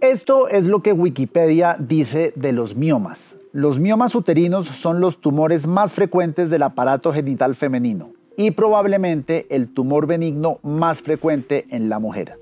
Esto 0.00 0.46
es 0.46 0.68
lo 0.68 0.80
que 0.80 0.92
Wikipedia 0.92 1.76
dice 1.76 2.32
de 2.36 2.52
los 2.52 2.76
miomas. 2.76 3.36
Los 3.52 3.80
miomas 3.80 4.14
uterinos 4.14 4.68
son 4.68 5.00
los 5.00 5.20
tumores 5.20 5.66
más 5.66 5.92
frecuentes 5.92 6.50
del 6.50 6.62
aparato 6.62 7.12
genital 7.12 7.56
femenino 7.56 8.12
y 8.36 8.52
probablemente 8.52 9.48
el 9.50 9.74
tumor 9.74 10.06
benigno 10.06 10.60
más 10.62 11.02
frecuente 11.02 11.66
en 11.70 11.88
la 11.88 11.98
mujer. 11.98 12.38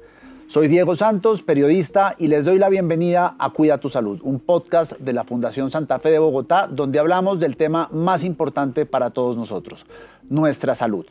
Soy 0.49 0.69
Diego 0.69 0.95
Santos, 0.95 1.41
periodista, 1.41 2.15
y 2.19 2.29
les 2.29 2.45
doy 2.45 2.59
la 2.59 2.69
bienvenida 2.69 3.37
a 3.39 3.49
Cuida 3.49 3.79
tu 3.79 3.89
Salud, 3.89 4.21
un 4.23 4.39
podcast 4.39 4.93
de 4.99 5.15
la 5.15 5.25
Fundación 5.25 5.71
Santa 5.71 5.99
Fe 5.99 6.11
de 6.11 6.19
Bogotá, 6.19 6.69
donde 6.71 6.99
hablamos 6.99 7.41
del 7.41 7.57
tema 7.57 7.89
más 7.91 8.23
importante 8.23 8.85
para 8.85 9.11
todos 9.11 9.39
nosotros, 9.39 9.87
nuestra 10.29 10.75
salud. 10.75 11.07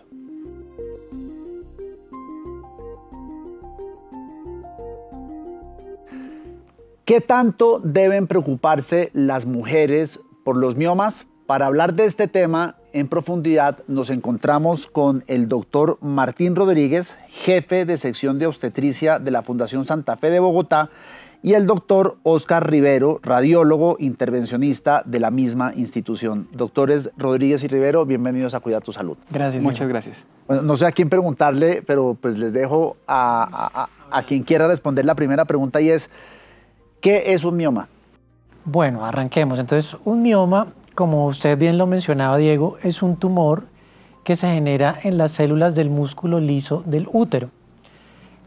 ¿Qué 7.06 7.22
tanto 7.22 7.80
deben 7.84 8.26
preocuparse 8.26 9.12
las 9.14 9.46
mujeres 9.46 10.22
por 10.44 10.58
los 10.58 10.76
miomas? 10.76 11.28
Para 11.46 11.68
hablar 11.68 11.94
de 11.94 12.06
este 12.06 12.28
tema 12.28 12.78
en 12.94 13.08
profundidad 13.10 13.84
nos 13.88 14.10
encontramos 14.10 14.88
con 14.88 15.24
el 15.28 15.48
doctor 15.48 16.00
Martín 16.02 16.56
Rodríguez, 16.56 17.16
jefe 17.28 17.86
de 17.86 17.98
sección 17.98 18.40
de 18.40 18.48
obstetricia 18.48 19.20
de 19.20 19.30
la 19.30 19.44
Fundación 19.44 19.86
Santa 19.86 20.18
Fe 20.18 20.32
de 20.32 20.40
Bogotá, 20.40 20.90
y 21.44 21.54
el 21.54 21.68
doctor 21.68 22.18
Oscar 22.24 22.68
Rivero, 22.72 23.20
radiólogo 23.22 23.98
intervencionista 24.00 25.04
de 25.06 25.20
la 25.20 25.30
misma 25.30 25.74
institución. 25.76 26.48
Doctores 26.54 27.12
Rodríguez 27.20 27.64
y 27.64 27.68
Rivero, 27.68 28.08
bienvenidos 28.08 28.56
a 28.56 28.62
Cuidar 28.62 28.82
tu 28.82 28.92
Salud. 28.92 29.16
Gracias. 29.30 29.62
Muchas 29.62 29.88
gracias. 29.88 30.26
Bueno, 30.48 30.64
no 30.64 30.76
sé 30.76 30.88
a 30.88 30.92
quién 30.92 31.10
preguntarle, 31.10 31.84
pero 31.86 32.18
pues 32.20 32.40
les 32.40 32.52
dejo 32.52 32.98
a, 33.06 33.90
a 34.10 34.24
quien 34.24 34.42
quiera 34.42 34.68
responder 34.68 35.06
la 35.06 35.14
primera 35.14 35.46
pregunta 35.46 35.82
y 35.82 35.90
es, 35.90 36.10
¿qué 37.06 37.34
es 37.34 37.46
un 37.46 37.56
mioma? 37.56 37.88
Bueno, 38.64 39.06
arranquemos. 39.06 39.60
Entonces, 39.60 39.96
un 40.06 40.24
mioma 40.24 40.70
como 40.96 41.28
usted 41.28 41.56
bien 41.56 41.78
lo 41.78 41.86
mencionaba, 41.86 42.38
Diego, 42.38 42.78
es 42.82 43.04
un 43.04 43.18
tumor 43.18 43.66
que 44.24 44.36
se 44.36 44.48
genera 44.48 44.98
en 45.04 45.20
las 45.20 45.34
células 45.34 45.76
del 45.76 45.92
músculo 45.92 46.40
liso 46.40 46.82
del 46.88 47.08
útero. 47.14 47.52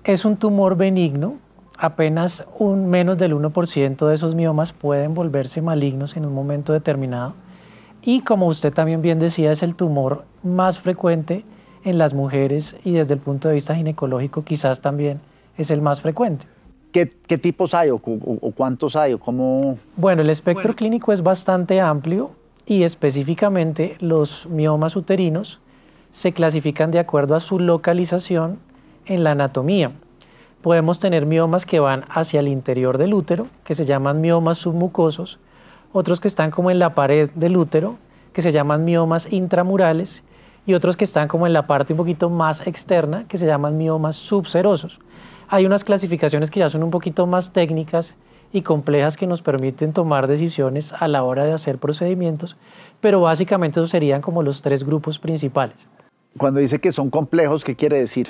Es 0.03 0.25
un 0.25 0.39
tumor 0.39 0.77
benigno, 0.77 1.36
apenas 1.79 2.45
un 2.59 2.91
menos 2.91 3.17
del 3.17 3.33
1% 3.33 4.09
de 4.09 4.14
esos 4.17 4.34
miomas 4.34 4.73
pueden 4.73 5.14
volverse 5.14 5.62
malignos 5.62 6.17
en 6.17 6.27
un 6.27 6.34
momento 6.34 6.73
determinado. 6.73 7.34
Y 8.03 8.23
como 8.23 8.48
usted 8.48 8.73
también 8.73 9.03
bien 9.03 9.20
decía, 9.20 9.53
es 9.53 9.62
el 9.62 9.77
tumor 9.77 10.25
más 10.42 10.81
frecuente 10.81 11.45
en 11.84 11.97
las 11.97 12.12
mujeres 12.12 12.75
y 12.84 12.91
desde 12.91 13.14
el 13.14 13.20
punto 13.20 13.47
de 13.47 13.55
vista 13.55 13.77
ginecológico 13.77 14.42
quizás 14.42 14.81
también 14.81 15.20
es 15.56 15.70
el 15.70 15.81
más 15.81 16.01
frecuente. 16.01 16.47
¿Qué, 17.27 17.39
tipos 17.39 17.75
hay 17.75 17.91
o, 17.91 17.99
cuántos 17.99 18.97
hay 18.97 19.13
o 19.13 19.21
cómo? 19.21 19.79
Bueno, 19.97 20.23
el 20.23 20.31
espectro 20.31 20.75
clínico 20.75 21.13
es 21.13 21.23
bastante 21.23 21.81
amplio 21.81 22.31
y 22.67 22.83
específicamente 22.83 23.97
los 24.01 24.47
miomas 24.47 24.97
uterinos 24.97 25.61
se 26.11 26.33
clasifican 26.33 26.91
de 26.91 26.99
acuerdo 26.99 27.37
a 27.37 27.41
su 27.41 27.59
localización 27.59 28.59
en 29.07 29.23
la 29.23 29.33
anatomía. 29.33 29.93
Podemos 30.63 30.99
tener 30.99 31.27
miomas 31.27 31.67
que 31.67 31.79
van 31.79 32.05
hacia 32.09 32.41
el 32.41 32.49
interior 32.49 32.99
del 32.99 33.15
útero, 33.15 33.47
que 33.65 33.75
se 33.75 33.85
llaman 33.85 34.21
miomas 34.21 34.59
submucosos, 34.59 35.39
otros 35.93 36.21
que 36.21 36.29
están 36.29 36.51
como 36.51 36.71
en 36.71 36.79
la 36.81 36.95
pared 36.95 37.31
del 37.35 37.57
útero, 37.57 37.97
que 38.33 38.43
se 38.43 38.51
llaman 38.51 38.85
miomas 38.85 39.33
intramurales, 39.33 40.23
y 40.67 40.75
otros 40.75 40.97
que 40.97 41.05
están 41.05 41.29
como 41.29 41.47
en 41.47 41.53
la 41.53 41.67
parte 41.67 41.93
un 41.93 41.97
poquito 41.97 42.29
más 42.29 42.67
externa, 42.67 43.25
que 43.29 43.39
se 43.39 43.47
llaman 43.47 43.79
miomas 43.79 44.17
subserosos. 44.17 44.99
Hay 45.51 45.65
unas 45.65 45.83
clasificaciones 45.83 46.51
que 46.51 46.61
ya 46.61 46.69
son 46.69 46.83
un 46.83 46.91
poquito 46.91 47.27
más 47.27 47.55
técnicas 47.55 48.15
y 48.53 48.61
complejas 48.61 49.17
que 49.17 49.27
nos 49.27 49.41
permiten 49.41 49.95
tomar 49.95 50.27
decisiones 50.27 50.93
a 50.93 51.09
la 51.09 51.23
hora 51.23 51.45
de 51.45 51.53
hacer 51.53 51.79
procedimientos, 51.79 52.59
pero 53.01 53.23
básicamente 53.23 53.81
esos 53.81 53.91
serían 53.91 54.20
como 54.20 54.42
los 54.42 54.61
tres 54.61 54.85
grupos 54.85 55.19
principales. 55.19 55.87
Cuando 56.37 56.61
dice 56.61 56.81
que 56.81 56.92
son 56.92 57.08
complejos, 57.08 57.64
¿qué 57.64 57.77
quiere 57.77 57.98
decir? 57.98 58.29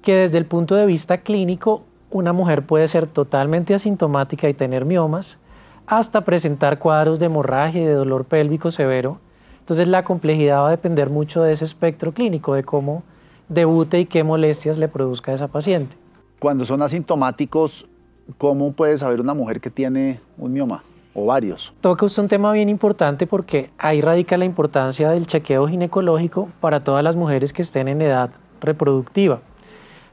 Que 0.00 0.16
desde 0.16 0.38
el 0.38 0.46
punto 0.46 0.74
de 0.74 0.86
vista 0.86 1.18
clínico, 1.18 1.82
una 2.10 2.32
mujer 2.32 2.64
puede 2.64 2.88
ser 2.88 3.06
totalmente 3.06 3.74
asintomática 3.74 4.48
y 4.48 4.54
tener 4.54 4.86
miomas, 4.86 5.38
hasta 5.86 6.22
presentar 6.22 6.78
cuadros 6.78 7.18
de 7.18 7.26
hemorragia 7.26 7.82
y 7.82 7.84
de 7.84 7.92
dolor 7.92 8.24
pélvico 8.24 8.70
severo. 8.70 9.18
Entonces 9.60 9.86
la 9.86 10.02
complejidad 10.02 10.62
va 10.62 10.68
a 10.68 10.70
depender 10.70 11.10
mucho 11.10 11.42
de 11.42 11.52
ese 11.52 11.66
espectro 11.66 12.12
clínico, 12.12 12.54
de 12.54 12.64
cómo 12.64 13.02
debute 13.50 14.00
y 14.00 14.06
qué 14.06 14.24
molestias 14.24 14.78
le 14.78 14.88
produzca 14.88 15.32
a 15.32 15.34
esa 15.34 15.48
paciente. 15.48 16.01
Cuando 16.42 16.64
son 16.64 16.82
asintomáticos, 16.82 17.86
¿cómo 18.36 18.72
puede 18.72 18.98
saber 18.98 19.20
una 19.20 19.32
mujer 19.32 19.60
que 19.60 19.70
tiene 19.70 20.18
un 20.36 20.52
mioma? 20.52 20.82
o 21.14 21.26
varios. 21.26 21.72
Toca 21.80 22.06
usted 22.06 22.22
un 22.22 22.28
tema 22.28 22.50
bien 22.50 22.68
importante 22.68 23.28
porque 23.28 23.70
ahí 23.78 24.00
radica 24.00 24.36
la 24.36 24.44
importancia 24.44 25.10
del 25.10 25.28
chequeo 25.28 25.68
ginecológico 25.68 26.48
para 26.60 26.82
todas 26.82 27.04
las 27.04 27.14
mujeres 27.14 27.52
que 27.52 27.62
estén 27.62 27.86
en 27.86 28.02
edad 28.02 28.30
reproductiva. 28.60 29.40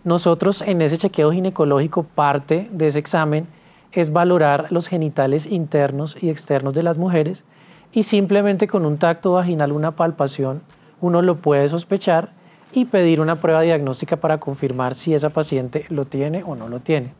Nosotros 0.04 0.62
en 0.62 0.84
ese 0.84 1.00
chequeo 1.00 1.32
ginecológico 1.32 2.04
parte 2.04 2.70
de 2.72 2.88
ese 2.88 3.00
examen 3.00 3.48
es 3.92 4.12
valorar 4.12 4.68
los 4.72 4.88
genitales 4.88 5.48
internos 5.48 6.16
y 6.22 6.30
externos 6.30 6.76
de 6.76 6.84
las 6.84 7.00
mujeres 7.00 7.44
y 7.92 8.04
simplemente 8.04 8.68
con 8.68 8.86
un 8.86 9.00
tacto 9.00 9.32
vaginal, 9.32 9.72
una 9.72 9.96
palpación, 9.96 10.62
uno 11.02 11.24
lo 11.24 11.38
puede 11.38 11.70
sospechar 11.70 12.38
y 12.72 12.86
pedir 12.86 13.22
una 13.22 13.42
prueba 13.42 13.62
diagnóstica 13.62 14.18
para 14.18 14.40
confirmar 14.40 14.96
si 14.96 15.14
esa 15.14 15.30
paciente 15.30 15.86
lo 15.90 16.06
tiene 16.06 16.44
o 16.44 16.56
no 16.56 16.68
lo 16.70 16.80
tiene. 16.80 17.14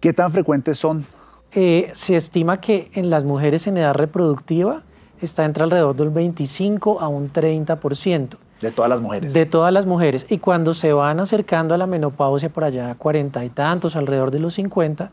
¿Qué 0.00 0.12
tan 0.12 0.32
frecuentes 0.32 0.78
son? 0.78 1.04
Eh, 1.52 1.90
se 1.94 2.16
estima 2.16 2.60
que 2.60 2.90
en 2.94 3.10
las 3.10 3.24
mujeres 3.24 3.66
en 3.66 3.76
edad 3.76 3.94
reproductiva 3.94 4.82
está 5.20 5.44
entre 5.44 5.64
alrededor 5.64 5.96
del 5.96 6.10
25 6.10 7.00
a 7.00 7.08
un 7.08 7.32
30%. 7.32 8.36
De 8.60 8.72
todas 8.72 8.88
las 8.88 9.00
mujeres. 9.00 9.32
De 9.32 9.46
todas 9.46 9.72
las 9.72 9.86
mujeres. 9.86 10.26
Y 10.28 10.38
cuando 10.38 10.74
se 10.74 10.92
van 10.92 11.20
acercando 11.20 11.74
a 11.74 11.78
la 11.78 11.86
menopausia 11.86 12.48
por 12.48 12.64
allá, 12.64 12.94
40 12.96 13.44
y 13.44 13.50
tantos, 13.50 13.94
alrededor 13.96 14.30
de 14.30 14.40
los 14.40 14.54
50, 14.54 15.10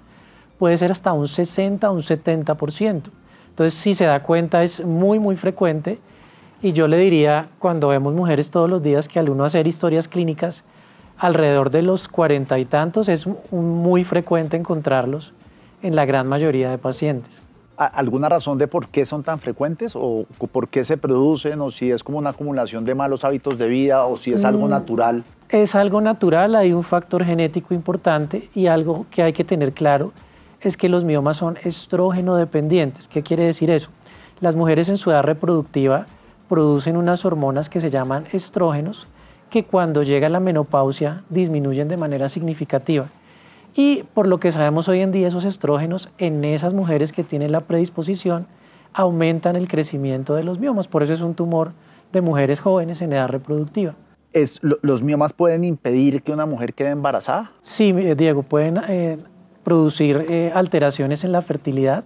puede 0.58 0.78
ser 0.78 0.92
hasta 0.92 1.14
un 1.14 1.28
60 1.28 1.90
o 1.90 1.94
un 1.94 2.02
70%. 2.02 3.04
Entonces, 3.50 3.74
si 3.74 3.94
se 3.94 4.06
da 4.06 4.22
cuenta, 4.24 4.64
es 4.64 4.84
muy, 4.84 5.20
muy 5.20 5.38
frecuente. 5.38 6.00
Y 6.66 6.74
yo 6.74 6.88
le 6.88 6.98
diría, 6.98 7.50
cuando 7.60 7.90
vemos 7.90 8.16
mujeres 8.16 8.50
todos 8.50 8.68
los 8.68 8.82
días, 8.82 9.08
que 9.08 9.20
al 9.20 9.30
uno 9.30 9.46
hacer 9.46 9.68
historias 9.68 10.08
clínicas, 10.08 10.64
alrededor 11.16 11.70
de 11.70 11.84
los 11.84 12.08
cuarenta 12.08 12.58
y 12.58 12.66
tantos 12.66 13.08
es 13.08 13.28
muy 13.52 14.04
frecuente 14.04 14.58
encontrarlos 14.58 15.32
en 15.84 15.96
la 15.96 16.06
gran 16.06 16.26
mayoría 16.26 16.72
de 16.72 16.80
pacientes. 16.80 17.40
¿Alguna 17.78 18.30
razón 18.30 18.58
de 18.58 18.68
por 18.68 18.88
qué 18.88 19.06
son 19.06 19.22
tan 19.22 19.38
frecuentes 19.38 19.96
o 19.96 20.26
por 20.52 20.68
qué 20.70 20.84
se 20.84 20.98
producen 20.98 21.62
o 21.62 21.70
si 21.70 21.92
es 21.92 22.04
como 22.04 22.18
una 22.18 22.32
acumulación 22.32 22.84
de 22.84 22.96
malos 22.96 23.24
hábitos 23.24 23.60
de 23.60 23.68
vida 23.68 24.08
o 24.08 24.18
si 24.18 24.34
es 24.34 24.44
algo 24.44 24.66
mm, 24.66 24.70
natural? 24.72 25.24
Es 25.50 25.76
algo 25.76 26.02
natural, 26.02 26.56
hay 26.56 26.74
un 26.74 26.84
factor 26.84 27.24
genético 27.24 27.76
importante 27.76 28.50
y 28.56 28.66
algo 28.66 29.06
que 29.12 29.22
hay 29.22 29.34
que 29.34 29.44
tener 29.44 29.74
claro 29.74 30.14
es 30.62 30.78
que 30.78 30.90
los 30.90 31.04
miomas 31.04 31.38
son 31.38 31.60
estrógeno 31.64 32.36
dependientes. 32.38 33.08
¿Qué 33.08 33.22
quiere 33.22 33.44
decir 33.44 33.70
eso? 33.70 33.92
Las 34.40 34.56
mujeres 34.56 34.90
en 34.90 34.98
su 34.98 35.12
edad 35.12 35.22
reproductiva 35.22 36.08
producen 36.50 36.98
unas 36.98 37.26
hormonas 37.26 37.70
que 37.70 37.82
se 37.82 37.90
llaman 37.90 38.26
estrógenos 38.32 39.08
que 39.50 39.64
cuando 39.64 40.04
llega 40.04 40.30
la 40.30 40.40
menopausia 40.40 41.24
disminuyen 41.30 41.88
de 41.88 41.98
manera 41.98 42.28
significativa. 42.28 43.08
Y 43.76 44.04
por 44.14 44.28
lo 44.28 44.40
que 44.40 44.52
sabemos 44.52 44.88
hoy 44.88 45.02
en 45.02 45.12
día, 45.12 45.28
esos 45.28 45.46
estrógenos 45.46 46.10
en 46.18 46.44
esas 46.44 46.74
mujeres 46.74 47.12
que 47.12 47.24
tienen 47.24 47.52
la 47.52 47.62
predisposición 47.62 48.48
aumentan 48.94 49.56
el 49.56 49.68
crecimiento 49.68 50.36
de 50.36 50.44
los 50.44 50.60
miomas. 50.60 50.88
Por 50.88 51.04
eso 51.04 51.14
es 51.14 51.22
un 51.22 51.36
tumor 51.36 51.74
de 52.14 52.22
mujeres 52.22 52.62
jóvenes 52.62 53.02
en 53.02 53.14
edad 53.14 53.28
reproductiva. 53.28 53.96
Es, 54.32 54.60
¿Los 54.62 55.04
miomas 55.04 55.34
pueden 55.34 55.64
impedir 55.64 56.22
que 56.22 56.32
una 56.32 56.46
mujer 56.46 56.74
quede 56.74 56.90
embarazada? 56.90 57.52
Sí, 57.64 57.92
Diego, 57.92 58.44
pueden 58.44 58.82
eh, 58.88 59.18
producir 59.64 60.26
eh, 60.30 60.52
alteraciones 60.54 61.24
en 61.24 61.32
la 61.32 61.42
fertilidad, 61.42 62.04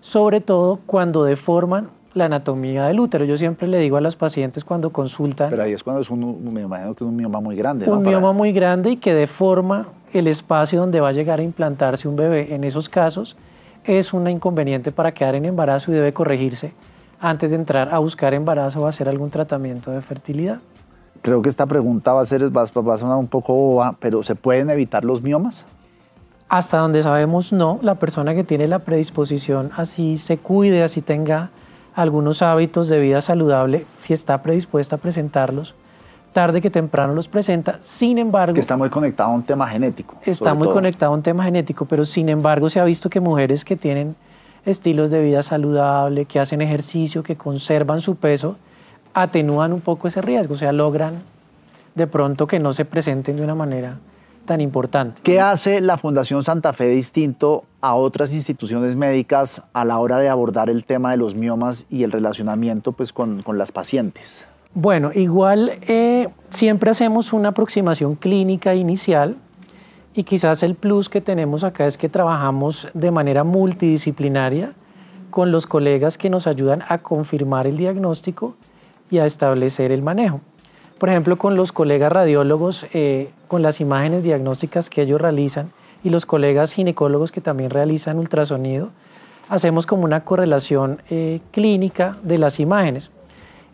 sobre 0.00 0.40
todo 0.40 0.80
cuando 0.86 1.24
deforman 1.24 1.90
la 2.14 2.26
anatomía 2.26 2.86
del 2.86 3.00
útero. 3.00 3.24
Yo 3.24 3.36
siempre 3.36 3.68
le 3.68 3.78
digo 3.78 3.96
a 3.96 4.00
las 4.00 4.16
pacientes 4.16 4.64
cuando 4.64 4.90
consultan... 4.90 5.50
Pero 5.50 5.62
ahí 5.62 5.72
es 5.72 5.82
cuando 5.82 6.02
es 6.02 6.10
un, 6.10 6.52
me 6.52 6.62
imagino 6.62 6.94
que 6.94 7.04
un 7.04 7.16
mioma 7.16 7.40
muy 7.40 7.56
grande. 7.56 7.90
Un 7.90 8.02
mioma 8.02 8.32
muy 8.32 8.52
grande 8.52 8.90
y 8.90 8.96
que 8.96 9.14
deforma 9.14 9.88
el 10.12 10.28
espacio 10.28 10.80
donde 10.80 11.00
va 11.00 11.08
a 11.08 11.12
llegar 11.12 11.40
a 11.40 11.42
implantarse 11.42 12.08
un 12.08 12.16
bebé. 12.16 12.54
En 12.54 12.64
esos 12.64 12.88
casos 12.88 13.36
es 13.84 14.12
un 14.12 14.28
inconveniente 14.28 14.92
para 14.92 15.12
quedar 15.12 15.34
en 15.34 15.44
embarazo 15.44 15.90
y 15.90 15.94
debe 15.94 16.12
corregirse 16.12 16.72
antes 17.20 17.50
de 17.50 17.56
entrar 17.56 17.94
a 17.94 17.98
buscar 17.98 18.34
embarazo 18.34 18.82
o 18.82 18.86
hacer 18.86 19.08
algún 19.08 19.30
tratamiento 19.30 19.90
de 19.90 20.02
fertilidad. 20.02 20.58
Creo 21.22 21.40
que 21.40 21.48
esta 21.48 21.66
pregunta 21.66 22.12
va 22.12 22.22
a, 22.22 22.24
ser, 22.24 22.54
va 22.54 22.62
a 22.64 22.98
sonar 22.98 23.16
un 23.16 23.28
poco 23.28 23.54
boba, 23.54 23.96
pero 24.00 24.24
¿se 24.24 24.34
pueden 24.34 24.70
evitar 24.70 25.04
los 25.04 25.22
miomas? 25.22 25.66
Hasta 26.48 26.78
donde 26.78 27.02
sabemos 27.02 27.52
no, 27.52 27.78
la 27.80 27.94
persona 27.94 28.34
que 28.34 28.42
tiene 28.42 28.66
la 28.66 28.80
predisposición 28.80 29.70
así 29.76 30.18
se 30.18 30.36
cuide, 30.36 30.82
así 30.82 31.00
tenga 31.00 31.50
algunos 31.94 32.42
hábitos 32.42 32.88
de 32.88 32.98
vida 32.98 33.20
saludable, 33.20 33.86
si 33.98 34.12
está 34.12 34.42
predispuesta 34.42 34.96
a 34.96 34.98
presentarlos, 34.98 35.74
tarde 36.32 36.60
que 36.60 36.70
temprano 36.70 37.14
los 37.14 37.28
presenta. 37.28 37.78
Sin 37.82 38.18
embargo... 38.18 38.54
Que 38.54 38.60
está 38.60 38.76
muy 38.76 38.88
conectado 38.88 39.30
a 39.30 39.34
un 39.34 39.42
tema 39.42 39.66
genético. 39.68 40.16
Está 40.24 40.54
muy 40.54 40.68
conectado 40.68 41.12
a 41.12 41.14
un 41.14 41.22
tema 41.22 41.44
genético, 41.44 41.84
pero 41.84 42.04
sin 42.04 42.28
embargo 42.28 42.70
se 42.70 42.80
ha 42.80 42.84
visto 42.84 43.10
que 43.10 43.20
mujeres 43.20 43.64
que 43.64 43.76
tienen 43.76 44.16
estilos 44.64 45.10
de 45.10 45.22
vida 45.22 45.42
saludable, 45.42 46.24
que 46.24 46.40
hacen 46.40 46.62
ejercicio, 46.62 47.22
que 47.22 47.36
conservan 47.36 48.00
su 48.00 48.16
peso, 48.16 48.56
atenúan 49.12 49.72
un 49.72 49.80
poco 49.80 50.08
ese 50.08 50.22
riesgo, 50.22 50.54
o 50.54 50.58
sea, 50.58 50.72
logran 50.72 51.22
de 51.94 52.06
pronto 52.06 52.46
que 52.46 52.58
no 52.58 52.72
se 52.72 52.84
presenten 52.84 53.36
de 53.36 53.42
una 53.42 53.54
manera 53.54 53.98
tan 54.44 54.60
importante. 54.60 55.20
¿Qué 55.22 55.40
hace 55.40 55.80
la 55.80 55.98
Fundación 55.98 56.42
Santa 56.42 56.72
Fe 56.72 56.88
distinto 56.88 57.64
a 57.80 57.94
otras 57.94 58.32
instituciones 58.32 58.96
médicas 58.96 59.64
a 59.72 59.84
la 59.84 59.98
hora 59.98 60.18
de 60.18 60.28
abordar 60.28 60.70
el 60.70 60.84
tema 60.84 61.10
de 61.10 61.16
los 61.16 61.34
miomas 61.34 61.86
y 61.90 62.04
el 62.04 62.12
relacionamiento 62.12 62.92
pues, 62.92 63.12
con, 63.12 63.42
las 63.46 63.72
pacientes? 63.72 64.46
Bueno, 64.74 65.10
igual 65.14 65.78
eh, 65.82 66.28
siempre 66.50 66.90
hacemos 66.90 67.32
una 67.32 67.50
aproximación 67.50 68.14
clínica 68.14 68.74
inicial 68.74 69.36
y 70.14 70.24
quizás 70.24 70.62
el 70.62 70.74
plus 70.74 71.08
que 71.08 71.20
tenemos 71.20 71.64
acá 71.64 71.86
es 71.86 71.98
que 71.98 72.08
trabajamos 72.08 72.88
de 72.94 73.10
manera 73.10 73.44
multidisciplinaria 73.44 74.72
con 75.30 75.50
los 75.50 75.66
colegas 75.66 76.18
que 76.18 76.30
nos 76.30 76.46
ayudan 76.46 76.82
a 76.88 76.98
confirmar 76.98 77.66
el 77.66 77.76
diagnóstico 77.76 78.54
y 79.10 79.18
a 79.18 79.26
establecer 79.26 79.92
el 79.92 80.02
manejo. 80.02 80.40
Por 81.02 81.08
ejemplo, 81.08 81.36
con 81.36 81.56
los 81.56 81.72
colegas 81.72 82.12
radiólogos, 82.12 82.86
eh, 82.92 83.30
con 83.48 83.60
las 83.60 83.80
imágenes 83.80 84.22
diagnósticas 84.22 84.88
que 84.88 85.02
ellos 85.02 85.20
realizan 85.20 85.72
y 86.04 86.10
los 86.10 86.26
colegas 86.26 86.72
ginecólogos 86.72 87.32
que 87.32 87.40
también 87.40 87.70
realizan 87.70 88.20
ultrasonido, 88.20 88.90
hacemos 89.48 89.84
como 89.84 90.04
una 90.04 90.22
correlación 90.22 91.02
eh, 91.10 91.40
clínica 91.50 92.18
de 92.22 92.38
las 92.38 92.60
imágenes. 92.60 93.10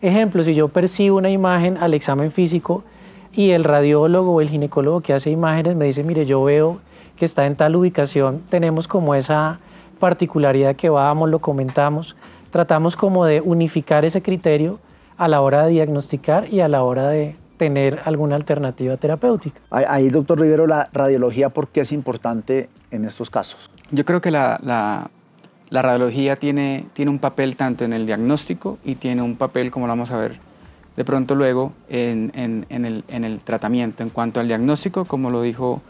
Ejemplo, 0.01 0.41
si 0.41 0.55
yo 0.55 0.69
percibo 0.69 1.17
una 1.17 1.29
imagen 1.29 1.77
al 1.77 1.93
examen 1.93 2.31
físico 2.31 2.83
y 3.31 3.51
el 3.51 3.63
radiólogo 3.63 4.31
o 4.31 4.41
el 4.41 4.49
ginecólogo 4.49 5.01
que 5.01 5.13
hace 5.13 5.29
imágenes 5.29 5.75
me 5.75 5.85
dice, 5.85 6.03
mire, 6.03 6.25
yo 6.25 6.43
veo 6.43 6.79
que 7.15 7.25
está 7.25 7.45
en 7.45 7.55
tal 7.55 7.75
ubicación, 7.75 8.41
tenemos 8.49 8.87
como 8.87 9.13
esa 9.13 9.59
particularidad 9.99 10.75
que 10.75 10.89
vamos, 10.89 11.29
lo 11.29 11.37
comentamos, 11.37 12.15
tratamos 12.49 12.95
como 12.95 13.23
de 13.25 13.39
unificar 13.39 14.03
ese 14.03 14.23
criterio 14.23 14.79
a 15.19 15.27
la 15.27 15.41
hora 15.41 15.65
de 15.65 15.71
diagnosticar 15.71 16.51
y 16.51 16.61
a 16.61 16.69
la 16.69 16.81
hora 16.81 17.09
de 17.09 17.35
tener 17.57 17.99
alguna 18.05 18.37
alternativa 18.37 18.95
terapéutica. 18.95 19.59
Ahí, 19.69 20.09
doctor 20.09 20.39
Rivero, 20.39 20.65
la 20.65 20.89
radiología, 20.93 21.49
¿por 21.49 21.67
qué 21.67 21.81
es 21.81 21.91
importante 21.91 22.69
en 22.89 23.03
estos 23.03 23.29
casos? 23.29 23.69
Yo 23.91 24.05
creo 24.05 24.21
que 24.21 24.31
la, 24.31 24.57
la, 24.63 25.81
radiología 25.81 26.37
tiene, 26.37 26.85
tiene 26.93 27.11
un 27.11 27.19
papel 27.19 27.57
tanto 27.57 27.83
en 27.83 27.91
el 27.91 28.05
diagnóstico 28.05 28.77
y 28.85 28.95
tiene 28.95 29.21
un 29.21 29.35
papel, 29.35 29.71
como 29.71 29.87
lo 29.87 29.91
vamos 29.91 30.09
a 30.09 30.17
ver 30.17 30.39
de 30.95 31.05
pronto 31.05 31.35
luego, 31.35 31.73
en, 31.89 32.31
en, 32.33 32.65
en, 32.69 32.85
el, 32.85 33.03
en 33.09 33.25
el 33.25 33.41
tratamiento. 33.41 34.03
En 34.03 34.09
cuanto 34.09 34.39
al 34.39 34.47
diagnóstico, 34.47 35.05
como 35.05 35.29
lo 35.29 35.41
dijo 35.41 35.81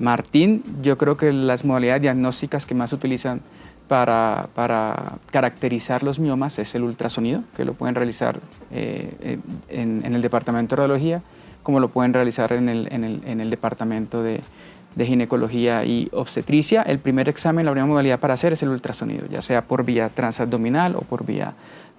Martín, 0.00 0.62
yo 0.82 0.98
creo 0.98 1.16
que 1.16 1.32
las 1.32 1.64
modalidades 1.64 2.02
diagnósticas 2.02 2.66
que 2.66 2.74
más 2.74 2.90
se 2.90 2.96
utilizan 2.96 3.42
para, 3.92 4.48
para, 4.54 5.18
caracterizar 5.30 6.02
los 6.02 6.18
miomas 6.18 6.58
es 6.58 6.74
el 6.74 6.82
ultrasonido, 6.82 7.42
que 7.54 7.66
lo 7.66 7.74
pueden 7.74 7.94
realizar 7.94 8.40
eh, 8.70 9.38
en, 9.68 10.00
en, 10.02 10.14
el 10.14 10.22
departamento 10.22 10.74
de 10.74 10.80
radiología, 10.80 11.20
como 11.62 11.78
lo 11.78 11.90
pueden 11.90 12.14
realizar 12.14 12.54
en 12.54 12.70
el, 12.70 12.88
en 12.90 13.04
el, 13.04 13.20
en 13.26 13.42
el 13.42 13.50
departamento 13.50 14.22
de, 14.22 14.40
de, 14.94 15.04
ginecología 15.04 15.84
y 15.84 16.08
obstetricia. 16.12 16.80
El 16.80 17.00
primer 17.00 17.28
examen, 17.28 17.66
la 17.66 17.72
primera 17.72 17.84
modalidad 17.84 18.18
para 18.18 18.32
hacer 18.32 18.54
es 18.54 18.62
el 18.62 18.70
ultrasonido, 18.70 19.26
ya 19.26 19.42
sea 19.42 19.60
por 19.60 19.84
vía 19.84 20.08
transabdominal 20.08 20.96
o 20.96 21.02
por 21.02 21.26
vía 21.26 21.52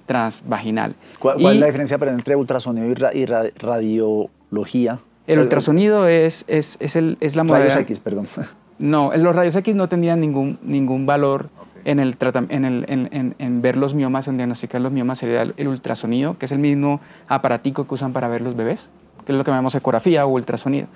transvaginal. 0.07 0.95
¿Cuál, 1.19 1.45
es 1.45 1.59
la 1.59 1.67
diferencia 1.67 1.99
entre 2.07 2.35
ultrasonido 2.35 2.87
y, 3.13 3.25
radiología? 3.59 4.97
El 5.27 5.37
ultrasonido 5.37 6.07
es, 6.07 6.43
es, 6.47 6.75
es, 6.79 6.95
el, 6.95 7.17
es 7.19 7.35
la 7.35 7.43
modalidad... 7.43 7.75
Rayos 7.75 7.83
X, 7.83 7.99
perdón. 7.99 8.27
No, 8.79 9.15
los 9.15 9.35
rayos 9.35 9.55
X 9.55 9.75
no 9.75 9.87
tendrían 9.87 10.19
ningún, 10.19 10.57
ningún 10.63 11.05
valor 11.05 11.49
en, 11.85 11.99
el, 11.99 12.15
en, 12.49 12.65
el, 12.65 12.85
en, 12.87 13.35
en, 13.37 13.61
ver 13.61 13.77
los 13.77 13.93
miomas, 13.93 14.27
en 14.27 14.37
diagnosticar 14.37 14.81
los 14.81 14.91
miomas, 14.91 15.19
sería 15.19 15.41
el, 15.41 15.67
ultrasonido, 15.67 16.37
que 16.37 16.45
es 16.45 16.51
el 16.51 16.59
mismo 16.59 16.99
aparatico 17.27 17.87
que 17.87 17.93
usan 17.93 18.13
para 18.13 18.27
ver 18.27 18.41
los 18.41 18.55
bebés, 18.55 18.89
que 19.25 19.31
es 19.31 19.37
lo 19.37 19.43
que 19.43 19.51
llamamos 19.51 19.75
ecografía 19.75 20.25
o 20.25 20.29
ultrasonido. 20.29 20.87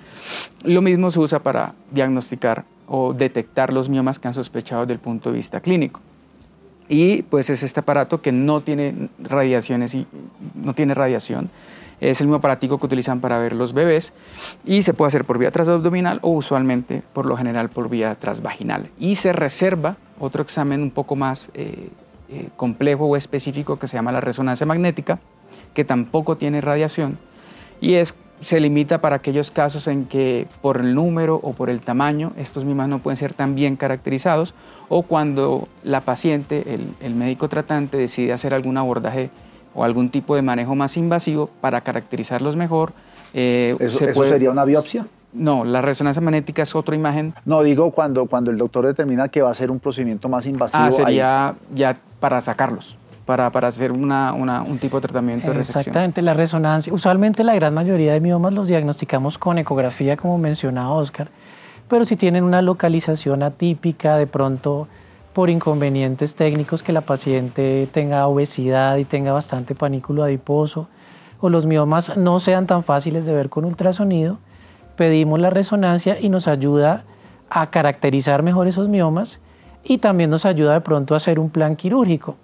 Lo 0.62 0.82
mismo 0.82 1.10
se 1.10 1.20
usa 1.20 1.40
para 1.40 1.74
diagnosticar 1.90 2.64
o 2.86 3.12
detectar 3.12 3.72
los 3.72 3.88
miomas 3.88 4.18
que 4.18 4.28
han 4.28 4.34
sospechado 4.34 4.82
desde 4.82 4.94
el 4.94 5.00
punto 5.00 5.30
de 5.30 5.36
vista 5.36 5.60
clínico. 5.60 6.00
Y 6.88 7.22
pues 7.22 7.50
es 7.50 7.62
este 7.62 7.80
aparato 7.80 8.22
que 8.22 8.32
no 8.32 8.60
tiene 8.62 9.08
radiaciones 9.18 9.94
y 9.94 10.06
no 10.54 10.74
tiene 10.74 10.94
radiación. 10.94 11.50
Es 12.00 12.20
el 12.20 12.28
mismo 12.28 12.36
aparatico 12.36 12.78
que 12.78 12.86
utilizan 12.86 13.20
para 13.20 13.38
ver 13.38 13.54
los 13.54 13.72
bebés 13.72 14.12
y 14.64 14.82
se 14.82 14.94
puede 14.94 15.08
hacer 15.08 15.24
por 15.24 15.38
vía 15.38 15.50
transabdominal 15.50 16.20
o 16.22 16.30
usualmente 16.30 17.02
por 17.12 17.26
lo 17.26 17.36
general 17.36 17.68
por 17.68 17.88
vía 17.88 18.14
transvaginal. 18.14 18.88
Y 18.98 19.16
se 19.16 19.32
reserva 19.32 19.96
otro 20.20 20.42
examen 20.42 20.82
un 20.82 20.92
poco 20.92 21.16
más 21.16 21.50
eh, 21.54 21.88
eh, 22.30 22.48
complejo 22.56 23.06
o 23.06 23.16
específico 23.16 23.78
que 23.78 23.88
se 23.88 23.96
llama 23.96 24.12
la 24.12 24.20
resonancia 24.20 24.64
magnética, 24.66 25.18
que 25.74 25.84
tampoco 25.84 26.36
tiene 26.36 26.60
radiación 26.60 27.18
y 27.80 27.94
es, 27.94 28.14
se 28.40 28.60
limita 28.60 29.00
para 29.00 29.16
aquellos 29.16 29.50
casos 29.50 29.86
en 29.88 30.04
que 30.06 30.46
por 30.62 30.78
el 30.78 30.94
número 30.94 31.40
o 31.42 31.52
por 31.52 31.70
el 31.70 31.80
tamaño 31.80 32.32
estos 32.36 32.64
mismos 32.64 32.88
no 32.88 33.00
pueden 33.00 33.16
ser 33.16 33.34
tan 33.34 33.54
bien 33.54 33.76
caracterizados 33.76 34.54
o 34.88 35.02
cuando 35.02 35.68
la 35.82 36.02
paciente, 36.02 36.74
el, 36.74 36.94
el 37.00 37.14
médico 37.14 37.48
tratante 37.48 37.96
decide 37.96 38.32
hacer 38.32 38.54
algún 38.54 38.76
abordaje 38.76 39.30
o 39.74 39.84
algún 39.84 40.10
tipo 40.10 40.34
de 40.34 40.42
manejo 40.42 40.74
más 40.74 40.96
invasivo 40.96 41.48
para 41.60 41.80
caracterizarlos 41.80 42.56
mejor. 42.56 42.92
Eh, 43.34 43.76
¿Eso, 43.78 44.24
sería 44.24 44.50
una 44.50 44.64
biopsia? 44.64 45.06
No, 45.32 45.64
la 45.64 45.82
resonancia 45.82 46.22
magnética 46.22 46.62
es 46.62 46.74
otra 46.74 46.96
imagen. 46.96 47.34
No, 47.44 47.62
digo 47.62 47.90
cuando, 47.90 48.26
cuando 48.26 48.50
el 48.50 48.58
doctor 48.58 48.86
determina 48.86 49.28
que 49.28 49.42
va 49.42 49.50
a 49.50 49.54
ser 49.54 49.70
un 49.70 49.78
procedimiento 49.78 50.28
más 50.28 50.46
invasivo. 50.46 50.84
Ah, 50.84 50.90
sería 50.90 51.54
ya 51.74 51.98
para 52.18 52.40
sacarlos, 52.40 52.96
para, 53.28 53.52
para 53.52 53.68
hacer 53.68 53.92
una, 53.92 54.32
una, 54.32 54.62
un 54.62 54.78
tipo 54.78 54.96
de 54.96 55.02
tratamiento 55.02 55.48
de 55.48 55.52
resección. 55.52 55.80
Exactamente, 55.82 56.22
la 56.22 56.32
resonancia. 56.32 56.94
Usualmente 56.94 57.44
la 57.44 57.54
gran 57.54 57.74
mayoría 57.74 58.14
de 58.14 58.20
miomas 58.20 58.54
los 58.54 58.68
diagnosticamos 58.68 59.36
con 59.36 59.58
ecografía, 59.58 60.16
como 60.16 60.38
mencionaba 60.38 60.92
Oscar, 60.92 61.28
pero 61.88 62.06
si 62.06 62.16
tienen 62.16 62.42
una 62.42 62.62
localización 62.62 63.42
atípica, 63.42 64.16
de 64.16 64.26
pronto 64.26 64.88
por 65.34 65.50
inconvenientes 65.50 66.36
técnicos 66.36 66.82
que 66.82 66.94
la 66.94 67.02
paciente 67.02 67.86
tenga 67.92 68.26
obesidad 68.26 68.96
y 68.96 69.04
tenga 69.04 69.32
bastante 69.32 69.74
panículo 69.74 70.24
adiposo, 70.24 70.88
o 71.38 71.50
los 71.50 71.66
miomas 71.66 72.16
no 72.16 72.40
sean 72.40 72.66
tan 72.66 72.82
fáciles 72.82 73.26
de 73.26 73.34
ver 73.34 73.50
con 73.50 73.66
ultrasonido, 73.66 74.38
pedimos 74.96 75.38
la 75.38 75.50
resonancia 75.50 76.18
y 76.18 76.30
nos 76.30 76.48
ayuda 76.48 77.04
a 77.50 77.68
caracterizar 77.68 78.42
mejor 78.42 78.68
esos 78.68 78.88
miomas 78.88 79.38
y 79.84 79.98
también 79.98 80.30
nos 80.30 80.46
ayuda 80.46 80.72
de 80.72 80.80
pronto 80.80 81.12
a 81.12 81.18
hacer 81.18 81.38
un 81.38 81.50
plan 81.50 81.76
quirúrgico. 81.76 82.36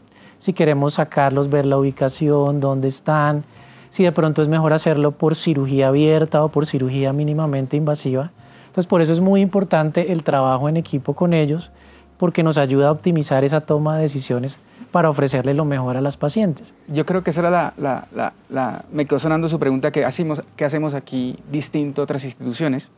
Si 0.45 0.53
queremos 0.53 0.93
sacarlos, 0.93 1.49
ver 1.49 1.65
la 1.65 1.79
ubicación, 1.79 2.61
dónde 2.61 2.87
están, 2.87 3.45
si 3.89 4.05
de 4.05 4.13
pronto 4.13 4.43
es 4.43 4.49
mejor 4.49 4.75
hacerlo 4.75 5.13
por 5.13 5.37
cirugía 5.37 5.89
abierta 5.89 6.45
o 6.45 6.51
por 6.51 6.67
cirugía 6.67 7.15
mínimamente 7.15 7.79
invasiva. 7.79 8.31
Entonces 8.67 8.87
por 8.87 9.01
eso 9.01 9.15
es 9.15 9.21
muy 9.21 9.41
importante 9.41 10.13
el 10.13 10.23
trabajo 10.23 10.69
en 10.69 10.77
equipo 10.77 11.15
con 11.15 11.33
ellos, 11.33 11.73
porque 12.19 12.43
nos 12.43 12.59
ayuda 12.59 12.89
a 12.89 12.93
optimizar 12.93 13.43
esa 13.43 13.63
toma 13.63 13.97
de 13.97 14.03
decisiones 14.03 14.59
para 14.93 15.09
ofrecerle 15.09 15.55
lo 15.55 15.65
mejor 15.65 15.97
a 15.97 16.03
las 16.03 16.19
pacientes. 16.19 16.75
Yo 16.89 17.07
creo 17.07 17.25
que 17.25 17.31
esa 17.31 17.41
era 17.41 17.73
la, 17.79 18.07
la, 18.13 18.35
la, 18.51 18.85
me 18.93 19.07
quedó 19.07 19.19
sonando 19.19 19.49
su 19.49 19.59
pregunta, 19.59 19.93
¿qué 19.93 20.05
hacemos, 20.05 20.43
qué 20.57 20.67
hacemos 20.67 20.93
aquí 20.93 21.39
distinto 21.51 22.03
a 22.03 22.05
otras 22.05 22.23
instituciones 22.23 22.91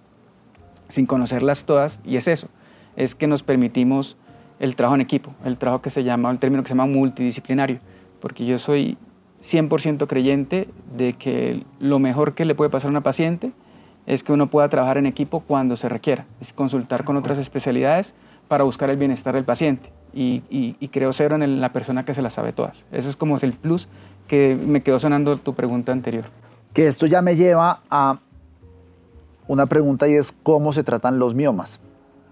sin 0.88 1.06
conocerlas 1.06 1.64
todas? 1.64 2.00
Y 2.04 2.16
es 2.16 2.26
eso, 2.26 2.48
es 2.96 3.14
que 3.14 3.28
nos 3.28 3.44
permitimos 3.44 4.16
el 4.58 4.76
trabajo 4.76 4.94
en 4.94 5.00
equipo, 5.00 5.32
el 5.44 5.58
trabajo 5.58 5.82
que 5.82 5.90
se 5.90 6.04
llama, 6.04 6.30
el 6.30 6.38
término 6.38 6.62
que 6.62 6.68
se 6.68 6.75
llama 6.75 6.86
multidisciplinario, 6.86 7.80
porque 8.20 8.46
yo 8.46 8.58
soy 8.58 8.96
100% 9.42 10.06
creyente 10.06 10.68
de 10.96 11.12
que 11.12 11.64
lo 11.78 11.98
mejor 11.98 12.34
que 12.34 12.44
le 12.44 12.54
puede 12.54 12.70
pasar 12.70 12.88
a 12.88 12.90
una 12.90 13.02
paciente 13.02 13.52
es 14.06 14.22
que 14.22 14.32
uno 14.32 14.48
pueda 14.48 14.68
trabajar 14.68 14.98
en 14.98 15.06
equipo 15.06 15.40
cuando 15.40 15.76
se 15.76 15.88
requiera, 15.88 16.26
es 16.40 16.52
consultar 16.52 17.04
con 17.04 17.16
otras 17.16 17.38
especialidades 17.38 18.14
para 18.48 18.64
buscar 18.64 18.90
el 18.90 18.96
bienestar 18.96 19.34
del 19.34 19.44
paciente 19.44 19.90
y, 20.14 20.88
creo 20.92 21.12
ser 21.12 21.32
en 21.32 21.60
la 21.60 21.72
persona 21.72 22.04
que 22.04 22.14
se 22.14 22.22
las 22.22 22.34
sabe 22.34 22.52
todas. 22.52 22.86
Eso 22.92 23.08
es 23.08 23.16
como 23.16 23.36
el 23.36 23.52
plus 23.52 23.88
que 24.26 24.56
me 24.56 24.82
quedó 24.82 24.98
sonando 24.98 25.36
tu 25.36 25.54
pregunta 25.54 25.92
anterior. 25.92 26.25
Que 26.72 26.86
esto 26.86 27.06
ya 27.06 27.20
me 27.22 27.36
lleva 27.36 27.80
a 27.90 28.18
una 29.46 29.66
pregunta 29.66 30.08
y 30.08 30.14
es 30.14 30.32
cómo 30.32 30.72
se 30.72 30.84
tratan 30.84 31.18
los 31.18 31.34
miomas. 31.34 31.80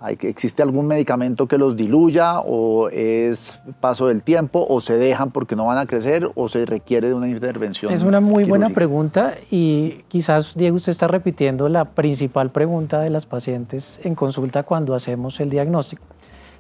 ¿Existe 0.07 0.63
algún 0.63 0.87
medicamento 0.87 1.49
que 1.49 1.57
los 1.57 1.77
diluya 1.77 2.41
o 2.41 2.89
es 2.91 3.61
paso 3.81 4.09
del 4.09 4.23
tiempo 4.23 4.67
o 4.69 4.81
se 4.81 4.99
dejan 4.99 5.31
porque 5.31 5.57
no 5.57 5.67
van 5.67 5.79
a 5.79 5.87
crecer 5.87 6.31
o 6.35 6.49
se 6.49 6.67
requiere 6.67 7.09
de 7.09 7.15
una 7.15 7.29
intervención? 7.29 7.93
Es 7.93 8.03
una 8.03 8.21
muy 8.21 8.45
buena 8.45 8.69
pregunta 8.71 9.35
y 9.51 10.03
quizás 10.09 10.55
Diego 10.57 10.77
usted 10.77 10.93
está 10.93 11.09
repitiendo 11.09 11.69
la 11.71 11.87
principal 11.87 12.51
pregunta 12.51 13.01
de 13.01 13.09
las 13.09 13.25
pacientes 13.25 13.99
en 14.05 14.15
consulta 14.15 14.63
cuando 14.65 14.95
hacemos 14.95 15.41
el 15.41 15.49
diagnóstico. 15.49 16.03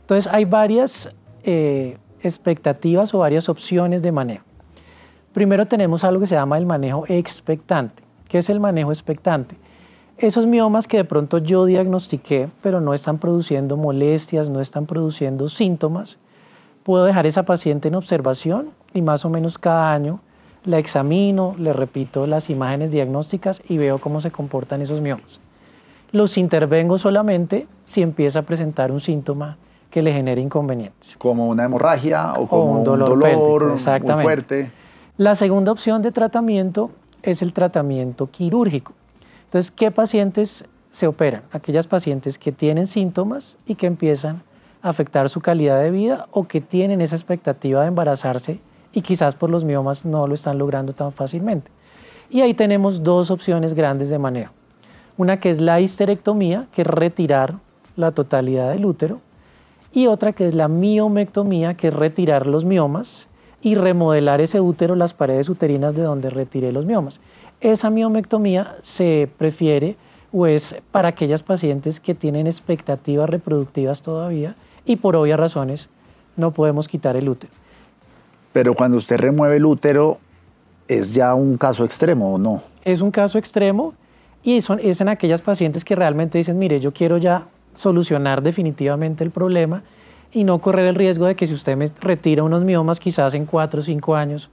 Entonces 0.00 0.32
hay 0.32 0.46
varias 0.46 1.10
eh, 1.42 1.98
expectativas 2.22 3.12
o 3.12 3.18
varias 3.18 3.50
opciones 3.50 4.00
de 4.00 4.12
manejo. 4.12 4.44
Primero 5.34 5.66
tenemos 5.66 6.04
algo 6.04 6.20
que 6.20 6.28
se 6.28 6.36
llama 6.36 6.56
el 6.56 6.64
manejo 6.64 7.04
expectante. 7.08 8.02
¿Qué 8.28 8.38
es 8.38 8.48
el 8.48 8.60
manejo 8.60 8.90
expectante? 8.90 9.56
Esos 10.18 10.46
miomas 10.46 10.86
que 10.86 10.96
de 10.96 11.04
pronto 11.04 11.38
yo 11.38 11.64
diagnostiqué, 11.64 12.48
pero 12.62 12.80
no 12.80 12.94
están 12.94 13.18
produciendo 13.18 13.76
molestias, 13.76 14.48
no 14.48 14.60
están 14.60 14.86
produciendo 14.86 15.48
síntomas, 15.48 16.18
puedo 16.84 17.04
dejar 17.04 17.26
esa 17.26 17.42
paciente 17.42 17.88
en 17.88 17.96
observación 17.96 18.70
y 18.92 19.02
más 19.02 19.24
o 19.24 19.30
menos 19.30 19.58
cada 19.58 19.92
año 19.92 20.20
la 20.64 20.78
examino, 20.78 21.54
le 21.58 21.72
repito 21.72 22.26
las 22.26 22.48
imágenes 22.48 22.90
diagnósticas 22.90 23.60
y 23.68 23.76
veo 23.76 23.98
cómo 23.98 24.20
se 24.20 24.30
comportan 24.30 24.80
esos 24.82 25.00
miomas. 25.00 25.40
Los 26.12 26.38
intervengo 26.38 26.96
solamente 26.96 27.66
si 27.84 28.00
empieza 28.00 28.38
a 28.38 28.42
presentar 28.42 28.92
un 28.92 29.00
síntoma 29.00 29.58
que 29.90 30.00
le 30.00 30.12
genere 30.12 30.40
inconvenientes. 30.40 31.16
Como 31.18 31.48
una 31.48 31.64
hemorragia 31.64 32.34
o 32.34 32.46
como 32.46 32.78
un 32.78 32.84
dolor, 32.84 33.16
muy 33.16 34.22
fuerte. 34.22 34.70
La 35.16 35.34
segunda 35.34 35.72
opción 35.72 36.02
de 36.02 36.12
tratamiento 36.12 36.90
es 37.22 37.42
el 37.42 37.52
tratamiento 37.52 38.30
quirúrgico. 38.30 38.92
Entonces, 39.54 39.70
¿qué 39.70 39.92
pacientes 39.92 40.64
se 40.90 41.06
operan? 41.06 41.42
Aquellas 41.52 41.86
pacientes 41.86 42.40
que 42.40 42.50
tienen 42.50 42.88
síntomas 42.88 43.56
y 43.68 43.76
que 43.76 43.86
empiezan 43.86 44.42
a 44.82 44.88
afectar 44.88 45.28
su 45.28 45.40
calidad 45.40 45.80
de 45.80 45.92
vida 45.92 46.26
o 46.32 46.48
que 46.48 46.60
tienen 46.60 47.00
esa 47.00 47.14
expectativa 47.14 47.82
de 47.82 47.86
embarazarse 47.86 48.58
y 48.92 49.02
quizás 49.02 49.36
por 49.36 49.50
los 49.50 49.62
miomas 49.62 50.04
no 50.04 50.26
lo 50.26 50.34
están 50.34 50.58
logrando 50.58 50.92
tan 50.92 51.12
fácilmente. 51.12 51.70
Y 52.30 52.40
ahí 52.40 52.52
tenemos 52.52 53.04
dos 53.04 53.30
opciones 53.30 53.74
grandes 53.74 54.10
de 54.10 54.18
manejo. 54.18 54.52
Una 55.16 55.38
que 55.38 55.50
es 55.50 55.60
la 55.60 55.80
histerectomía, 55.80 56.66
que 56.72 56.82
es 56.82 56.88
retirar 56.88 57.54
la 57.94 58.10
totalidad 58.10 58.72
del 58.72 58.84
útero, 58.84 59.20
y 59.92 60.08
otra 60.08 60.32
que 60.32 60.48
es 60.48 60.54
la 60.54 60.66
miomectomía, 60.66 61.74
que 61.74 61.88
es 61.88 61.94
retirar 61.94 62.48
los 62.48 62.64
miomas 62.64 63.28
y 63.62 63.76
remodelar 63.76 64.40
ese 64.40 64.60
útero, 64.60 64.96
las 64.96 65.14
paredes 65.14 65.48
uterinas 65.48 65.94
de 65.94 66.02
donde 66.02 66.28
retiré 66.28 66.72
los 66.72 66.86
miomas. 66.86 67.20
Esa 67.64 67.88
miomectomía 67.88 68.76
se 68.82 69.26
prefiere 69.38 69.96
o 70.34 70.46
es 70.46 70.76
para 70.92 71.08
aquellas 71.08 71.42
pacientes 71.42 71.98
que 71.98 72.14
tienen 72.14 72.46
expectativas 72.46 73.30
reproductivas 73.30 74.02
todavía 74.02 74.54
y 74.84 74.96
por 74.96 75.16
obvias 75.16 75.40
razones 75.40 75.88
no 76.36 76.50
podemos 76.50 76.88
quitar 76.88 77.16
el 77.16 77.26
útero. 77.26 77.50
Pero 78.52 78.74
cuando 78.74 78.98
usted 78.98 79.16
remueve 79.16 79.56
el 79.56 79.64
útero, 79.64 80.18
¿es 80.88 81.14
ya 81.14 81.34
un 81.34 81.56
caso 81.56 81.86
extremo 81.86 82.34
o 82.34 82.38
no? 82.38 82.62
Es 82.84 83.00
un 83.00 83.10
caso 83.10 83.38
extremo 83.38 83.94
y 84.42 84.60
son, 84.60 84.78
es 84.78 85.00
en 85.00 85.08
aquellas 85.08 85.40
pacientes 85.40 85.86
que 85.86 85.94
realmente 85.94 86.36
dicen, 86.36 86.58
mire, 86.58 86.80
yo 86.80 86.92
quiero 86.92 87.16
ya 87.16 87.46
solucionar 87.76 88.42
definitivamente 88.42 89.24
el 89.24 89.30
problema 89.30 89.84
y 90.34 90.44
no 90.44 90.58
correr 90.58 90.84
el 90.84 90.96
riesgo 90.96 91.24
de 91.24 91.34
que 91.34 91.46
si 91.46 91.54
usted 91.54 91.78
me 91.78 91.90
retira 91.98 92.42
unos 92.42 92.62
miomas, 92.62 93.00
quizás 93.00 93.32
en 93.32 93.46
cuatro 93.46 93.80
o 93.80 93.82
cinco 93.82 94.16
años 94.16 94.50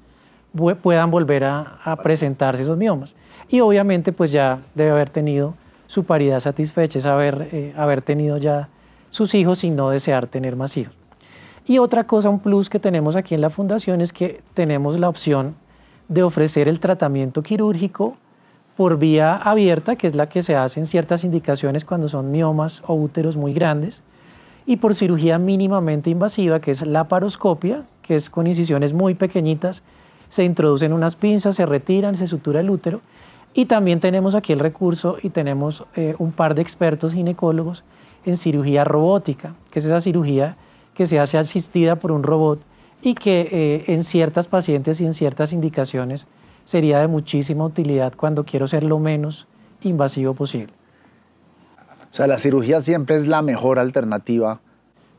puedan 0.81 1.12
volver 1.12 1.43
a, 1.46 1.98
presentarse 2.03 2.63
esos 2.63 2.77
miomas. 2.77 3.15
Y 3.50 3.62
obviamente 3.62 4.12
pues 4.12 4.31
ya 4.31 4.60
debe 4.75 4.91
haber 4.91 5.10
tenido 5.10 5.55
su 5.88 6.03
paridad 6.03 6.39
satisfecha, 6.39 7.00
es 7.00 7.05
haber, 7.05 7.50
eh, 7.51 7.74
haber 7.75 8.01
tenido 8.01 8.38
ya 8.38 8.70
sus 9.10 9.34
hijos 9.34 9.63
y 9.63 9.70
no 9.70 9.89
desear 9.89 10.27
tener 10.27 10.55
más 10.55 10.77
hijos. 10.77 10.96
Y 11.67 11.77
otra 11.77 12.05
cosa, 12.05 12.29
un 12.29 12.39
plus 12.39 12.70
que 12.70 12.79
tenemos 12.79 13.15
aquí 13.15 13.36
en 13.36 13.41
la 13.41 13.50
fundación 13.50 14.01
es 14.01 14.12
que 14.13 14.41
tenemos 14.53 15.00
la 15.00 15.10
opción 15.10 15.55
de 16.08 16.24
ofrecer 16.24 16.67
el 16.67 16.79
tratamiento 16.79 17.43
quirúrgico 17.43 18.17
por 18.75 18.98
vía 18.98 19.36
abierta, 19.36 19.96
que 19.96 20.08
es 20.08 20.15
la 20.15 20.27
que 20.27 20.41
se 20.41 20.55
hace 20.55 20.79
en 20.79 20.88
ciertas 20.88 21.24
indicaciones 21.24 21.86
cuando 21.86 22.08
son 22.08 22.31
miomas 22.31 22.81
o 22.88 22.96
úteros 22.96 23.38
muy 23.38 23.53
grandes, 23.53 24.01
y 24.65 24.77
por 24.77 24.96
cirugía 24.96 25.38
mínimamente 25.38 26.10
invasiva, 26.10 26.60
que 26.62 26.72
es 26.72 26.86
la 26.86 27.08
paroscopia, 27.08 27.84
que 28.01 28.15
es 28.15 28.29
con 28.29 28.48
incisiones 28.48 28.93
muy 28.93 29.13
pequeñitas, 29.13 29.84
se 30.32 30.46
introducen 30.46 30.94
unas 30.94 31.16
pinzas, 31.16 31.58
se 31.58 31.66
retiran, 31.66 32.16
se 32.16 32.26
sutura 32.26 32.62
el 32.62 32.70
útero, 32.70 33.02
y 33.54 33.66
también 33.66 34.00
tenemos 34.00 34.34
aquí 34.34 34.54
el 34.54 34.60
recurso 34.60 35.18
y 35.22 35.30
tenemos 35.30 35.84
eh, 35.96 36.16
un 36.20 36.32
par 36.32 36.56
de 36.56 36.62
expertos 36.62 37.14
ginecólogos 37.14 37.84
en 38.26 38.38
cirugía 38.38 38.86
robótica, 38.86 39.56
que 39.72 39.80
es 39.80 39.86
esa 39.86 40.00
cirugía 40.00 40.56
que 40.94 41.06
se 41.06 41.20
hace 41.20 41.38
asistida 41.38 41.98
por 41.98 42.14
un 42.14 42.24
robot 42.24 42.62
y 43.02 43.14
que 43.14 43.50
eh, 43.52 43.94
en 43.94 44.06
ciertas 44.06 44.48
pacientes 44.48 45.02
y 45.02 45.06
en 45.06 45.14
ciertas 45.14 45.52
indicaciones 45.52 46.28
sería 46.64 47.00
de 47.00 47.08
muchísima 47.08 47.66
utilidad 47.66 48.14
cuando 48.16 48.46
quiero 48.46 48.70
ser 48.70 48.84
lo 48.84 49.00
menos 49.00 49.48
invasivo 49.82 50.34
posible. 50.34 50.74
O 52.10 52.14
sea, 52.14 52.28
la 52.28 52.38
cirugía 52.38 52.80
siempre 52.80 53.18
es 53.18 53.28
la 53.28 53.42
mejor 53.42 53.80
alternativa. 53.80 54.62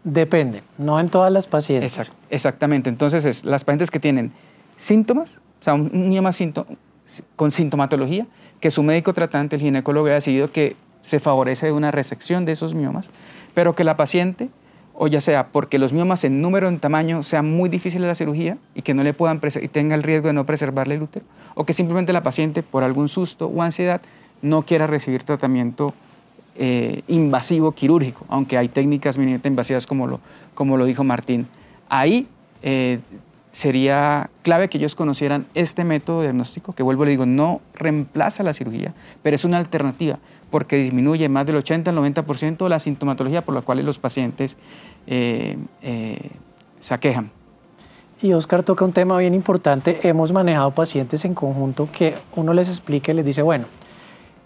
Depende, 0.05 0.63
no 0.79 0.99
en 0.99 1.11
todas 1.11 1.31
las 1.31 1.47
pacientes. 1.47 2.11
exactamente, 2.31 2.89
entonces 2.89 3.27
es 3.27 3.45
las 3.45 3.65
pacientes 3.65 3.91
que 3.91 4.01
tienen 4.01 4.33
síntomas, 4.83 5.41
o 5.61 5.65
sea, 5.65 5.75
un 5.75 6.09
mioma 6.09 6.33
con 7.37 7.51
sintomatología, 7.51 8.27
que 8.61 8.71
su 8.71 8.83
médico 8.83 9.13
tratante, 9.13 9.57
el 9.57 9.63
ginecólogo, 9.63 10.09
ha 10.09 10.15
decidido 10.15 10.51
que 10.51 10.77
se 11.03 11.21
favorece 11.21 11.67
de 11.67 11.73
una 11.73 11.91
resección 11.91 12.45
de 12.45 12.53
esos 12.53 12.75
miomas, 12.75 13.11
pero 13.55 13.75
que 13.75 13.85
la 13.85 13.97
paciente 13.97 14.49
o 14.95 15.07
ya 15.07 15.21
sea 15.21 15.49
porque 15.49 15.79
los 15.79 15.93
miomas 15.93 16.25
en 16.25 16.43
número, 16.43 16.69
en 16.69 16.79
tamaño, 16.79 17.23
sea 17.23 17.43
muy 17.43 17.69
difícil 17.69 18.03
la 18.03 18.15
cirugía 18.15 18.59
y 18.75 18.83
que 18.83 18.93
no 18.93 19.03
le 19.03 19.15
puedan 19.15 19.41
y 19.61 19.69
tenga 19.69 19.95
el 19.95 20.03
riesgo 20.03 20.29
de 20.29 20.35
no 20.35 20.45
preservarle 20.45 20.97
el 20.97 21.03
útero, 21.03 21.25
o 21.55 21.65
que 21.65 21.73
simplemente 21.73 22.13
la 22.13 22.23
paciente, 22.23 22.63
por 22.63 22.83
algún 22.83 23.09
susto 23.09 23.47
o 23.47 23.63
ansiedad, 23.63 24.03
no 24.43 24.63
quiera 24.63 24.87
recibir 24.87 25.23
tratamiento 25.23 25.95
eh, 26.57 27.03
invasivo 27.09 27.73
quirúrgico, 27.73 28.27
aunque 28.29 28.59
hay 28.59 28.69
técnicas 28.69 29.17
mínimamente 29.17 29.49
invasivas 29.49 29.87
como 29.87 30.07
lo, 30.07 30.21
como 30.55 30.77
lo 30.77 30.85
dijo 30.85 31.05
Martín. 31.05 31.47
Ahí 31.89 32.27
eh, 32.63 32.99
sería 33.53 34.31
clave 34.43 34.69
que 34.69 34.79
ellos 34.79 34.95
conocieran 34.95 35.47
este 35.55 35.85
método 35.85 36.23
diagnóstico, 36.23 36.73
que 36.73 36.83
vuelvo 36.83 37.05
le 37.05 37.13
digo, 37.13 37.27
no 37.27 37.61
reemplaza 37.75 38.43
la 38.43 38.55
cirugía, 38.55 38.95
pero 39.23 39.37
es 39.37 39.45
una 39.45 39.59
alternativa, 39.59 40.19
porque 40.51 40.77
disminuye 40.77 41.29
más 41.29 41.47
del 41.47 41.57
80 41.57 41.91
al 41.91 41.97
90% 41.97 42.69
la 42.69 42.79
sintomatología 42.79 43.43
por 43.43 43.55
la 43.55 43.61
cual 43.61 43.85
los 43.85 43.99
pacientes 43.99 44.57
eh, 45.07 45.57
eh, 45.83 46.31
se 46.81 46.95
aquejan. 46.95 47.31
Y 48.23 48.33
Oscar 48.33 48.63
toca 48.63 48.85
un 48.85 48.93
tema 48.93 49.19
bien 49.19 49.35
importante. 49.35 49.99
Hemos 50.09 50.31
manejado 50.33 50.71
pacientes 50.71 51.25
en 51.25 51.35
conjunto 51.35 51.89
que 51.93 52.15
uno 52.37 52.55
les 52.55 52.69
explica 52.69 53.11
y 53.11 53.17
les 53.17 53.25
dice, 53.25 53.43
bueno, 53.43 53.65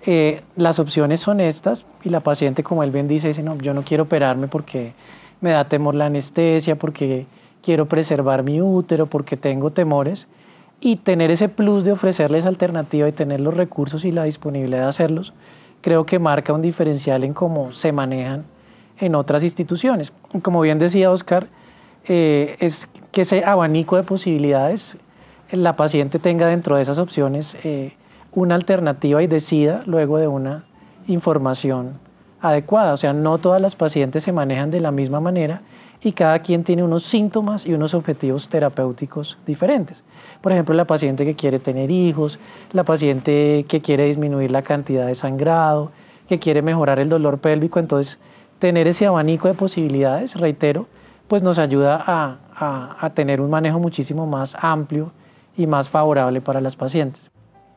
eh, 0.07 0.41
las 0.57 0.79
opciones 0.79 1.21
son 1.21 1.41
estas 1.41 1.85
y 2.03 2.09
la 2.09 2.21
paciente, 2.21 2.63
como 2.63 2.83
él 2.83 2.91
bien 2.91 3.07
dice, 3.07 3.29
dice, 3.29 3.43
no, 3.43 3.57
yo 3.59 3.75
no 3.75 3.83
quiero 3.83 4.05
operarme 4.05 4.49
porque 4.49 4.95
me 5.41 5.51
da 5.51 5.65
temor 5.65 5.95
la 5.95 6.07
anestesia, 6.07 6.77
porque 6.77 7.27
quiero 7.67 7.87
preservar 7.87 8.45
mi 8.45 8.63
útero 8.63 9.07
porque 9.07 9.37
tengo 9.37 9.73
temores 9.73 10.29
y 10.81 10.99
tener 10.99 11.33
ese 11.33 11.49
plus 11.49 11.83
de 11.83 11.91
ofrecerles 11.91 12.47
alternativa 12.47 13.09
y 13.09 13.13
tener 13.13 13.41
los 13.41 13.55
recursos 13.55 14.05
y 14.05 14.13
la 14.13 14.23
disponibilidad 14.23 14.83
de 14.83 14.89
hacerlos, 14.89 15.33
creo 15.81 16.07
que 16.07 16.21
marca 16.21 16.53
un 16.53 16.63
diferencial 16.63 17.25
en 17.25 17.35
cómo 17.35 17.73
se 17.73 17.91
manejan 17.91 18.45
en 19.01 19.17
otras 19.17 19.43
instituciones. 19.43 20.13
Como 20.43 20.61
bien 20.61 20.79
decía 20.79 21.11
Oscar, 21.11 21.49
eh, 22.07 22.55
es 22.61 22.89
que 23.11 23.23
ese 23.23 23.45
abanico 23.45 23.97
de 23.97 24.05
posibilidades 24.05 24.97
la 25.51 25.75
paciente 25.75 26.21
tenga 26.21 26.47
dentro 26.47 26.77
de 26.77 26.83
esas 26.83 27.01
opciones 27.01 27.57
eh, 27.65 27.95
una 28.33 28.55
alternativa 28.55 29.25
y 29.25 29.27
decida 29.27 29.83
luego 29.87 30.19
de 30.19 30.29
una 30.29 30.67
información 31.09 31.99
adecuada. 32.41 32.93
O 32.93 32.97
sea, 32.97 33.13
no 33.13 33.39
todas 33.39 33.61
las 33.61 33.75
pacientes 33.75 34.23
se 34.23 34.31
manejan 34.31 34.71
de 34.71 34.79
la 34.79 34.93
misma 34.93 35.19
manera 35.19 35.63
y 36.07 36.13
cada 36.13 36.39
quien 36.39 36.63
tiene 36.63 36.85
unos 36.85 37.03
síntomas 37.03 37.67
y 37.67 37.75
unos 37.75 37.93
objetivos 37.93 38.49
terapéuticos 38.49 39.39
diferentes. 39.45 40.05
Por 40.41 40.53
ejemplo, 40.53 40.73
la 40.73 40.85
paciente 40.85 41.25
que 41.25 41.35
quiere 41.35 41.59
tener 41.59 41.91
hijos, 41.91 42.39
la 42.73 42.85
paciente 42.85 43.67
que 43.69 43.81
quiere 43.81 44.05
disminuir 44.05 44.53
la 44.53 44.63
cantidad 44.63 45.09
de 45.09 45.17
sangrado, 45.17 45.91
que 46.29 46.39
quiere 46.39 46.63
mejorar 46.63 47.01
el 47.01 47.09
dolor 47.09 47.39
pélvico. 47.39 47.81
Entonces, 47.81 48.21
tener 48.61 48.87
ese 48.87 49.07
abanico 49.07 49.49
de 49.49 49.55
posibilidades, 49.55 50.37
reitero, 50.37 50.87
pues 51.27 51.43
nos 51.43 51.59
ayuda 51.59 52.01
a, 52.07 52.97
a 53.01 53.11
tener 53.11 53.41
un 53.41 53.51
manejo 53.51 53.81
muchísimo 53.81 54.29
más 54.29 54.57
amplio 54.61 55.11
y 55.57 55.67
más 55.67 55.91
favorable 55.91 56.41
para 56.41 56.61
las 56.61 56.77
pacientes. 56.77 57.29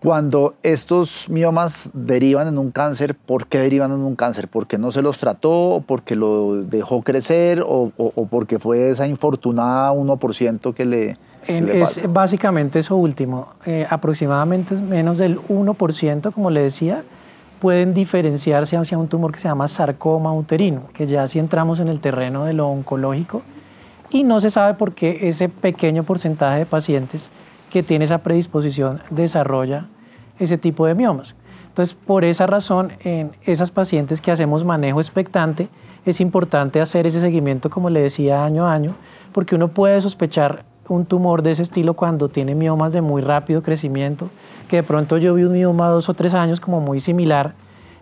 Cuando 0.02 0.56
estos 0.64 1.28
miomas 1.28 1.90
derivan 1.94 2.48
en 2.48 2.58
un 2.58 2.72
cáncer, 2.72 3.16
¿por 3.16 3.48
qué 3.48 3.58
derivan 3.58 3.92
en 3.92 4.00
un 4.00 4.16
cáncer? 4.16 4.48
¿Porque 4.48 4.78
no 4.78 4.92
se 4.92 5.02
los 5.02 5.18
trató, 5.18 5.84
porque 5.86 6.16
lo 6.16 6.64
dejó 6.64 7.02
crecer 7.02 7.62
o, 7.66 7.92
porque 8.30 8.60
fue 8.60 8.92
esa 8.92 9.08
infortunada 9.08 9.92
1% 9.92 10.74
que 10.74 10.86
le, 10.86 11.18
Es 11.48 12.12
básicamente 12.12 12.80
eso 12.80 12.96
último. 12.96 13.50
Eh, 13.66 13.86
aproximadamente 13.90 14.76
menos 14.76 15.18
del 15.18 15.38
1%, 15.38 16.32
como 16.32 16.50
le 16.50 16.62
decía, 16.62 17.04
pueden 17.60 17.94
diferenciarse 17.94 18.78
hacia 18.78 18.98
un 18.98 19.10
tumor 19.10 19.34
que 19.34 19.42
se 19.42 19.50
llama 19.50 19.68
sarcoma 19.68 20.34
uterino, 20.34 20.84
que 20.94 21.08
ya 21.08 21.28
si 21.28 21.40
entramos 21.40 21.82
en 21.82 21.90
el 21.90 22.00
terreno 22.00 22.46
de 22.46 22.54
lo 22.54 22.70
oncológico, 22.70 23.42
y 24.12 24.24
no 24.24 24.40
se 24.40 24.50
sabe 24.50 24.76
por 24.76 24.94
qué 24.94 25.28
ese 25.28 25.50
pequeño 25.50 26.04
porcentaje 26.04 26.60
de 26.60 26.66
pacientes 26.66 27.30
que 27.70 27.84
tiene 27.84 28.06
esa 28.06 28.20
predisposición 28.20 29.02
desarrolla 29.10 29.86
ese 30.40 30.58
tipo 30.58 30.86
de 30.86 30.96
miomas. 30.96 31.36
Entonces, 31.68 31.96
por 31.96 32.24
esa 32.26 32.48
razón, 32.48 32.94
en 33.04 33.32
esas 33.46 33.72
pacientes 33.72 34.22
que 34.22 34.32
hacemos 34.32 34.66
manejo 34.66 35.00
expectante, 35.00 35.70
es 36.06 36.20
importante 36.20 36.82
hacer 36.82 37.06
ese 37.08 37.22
seguimiento, 37.22 37.70
como 37.70 37.90
le 37.90 38.02
decía, 38.02 38.44
año 38.44 38.68
a 38.68 38.74
año, 38.74 38.96
porque 39.32 39.56
uno 39.56 39.70
puede 39.70 40.02
sospechar 40.02 40.66
un 40.88 41.06
tumor 41.06 41.44
de 41.44 41.52
ese 41.52 41.64
estilo 41.64 41.94
cuando 41.94 42.30
tiene 42.30 42.56
miomas 42.56 42.94
de 42.94 43.02
muy 43.02 43.22
rápido 43.22 43.62
crecimiento, 43.62 44.30
que 44.68 44.78
de 44.78 44.84
pronto 44.84 45.18
yo 45.18 45.36
vi 45.36 45.44
un 45.44 45.54
mioma 45.54 45.90
dos 45.90 46.10
o 46.10 46.14
tres 46.14 46.34
años 46.34 46.60
como 46.60 46.82
muy 46.82 47.00
similar 47.00 47.54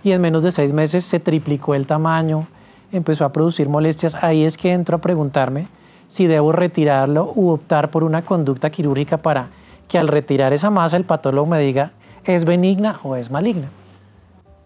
y 0.03 0.11
en 0.11 0.21
menos 0.21 0.43
de 0.43 0.51
seis 0.51 0.71
meses 0.71 1.03
se 1.03 1.19
triplicó 1.19 1.75
el 1.75 1.85
tamaño, 1.85 2.47
empezó 2.91 3.25
a 3.25 3.33
producir 3.33 3.67
molestias, 3.67 4.15
ahí 4.15 4.43
es 4.43 4.55
que 4.55 4.71
entro 4.71 4.97
a 4.97 5.01
preguntarme 5.01 5.67
si 6.07 6.27
debo 6.27 6.53
retirarlo 6.53 7.33
u 7.35 7.49
optar 7.49 7.91
por 7.91 8.05
una 8.05 8.21
conducta 8.21 8.69
quirúrgica 8.69 9.17
para 9.17 9.49
que 9.87 9.97
al 9.97 10.07
retirar 10.07 10.53
esa 10.53 10.69
masa 10.69 10.97
el 10.97 11.05
patólogo 11.05 11.47
me 11.47 11.59
diga 11.59 11.91
es 12.25 12.45
benigna 12.45 12.99
o 13.03 13.15
es 13.15 13.31
maligna. 13.31 13.69